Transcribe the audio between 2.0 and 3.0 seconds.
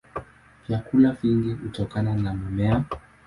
na mimea.